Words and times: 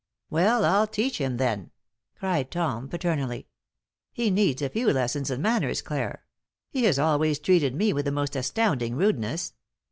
"Well, 0.31 0.65
I'll 0.65 0.87
teach 0.87 1.19
him, 1.19 1.37
then," 1.37 1.69
cried 2.15 2.49
Tom, 2.49 2.89
paternally. 2.89 3.45
"He 4.11 4.31
needs 4.31 4.63
a 4.63 4.69
few 4.69 4.91
lessons 4.91 5.29
in 5.29 5.43
manners, 5.43 5.83
Clare. 5.83 6.25
He 6.71 6.85
has 6.85 6.97
always 6.97 7.37
treated 7.37 7.75
me 7.75 7.93
with 7.93 8.05
the 8.05 8.11
most 8.11 8.35
astounding 8.35 8.95
rudeness. 8.95 9.53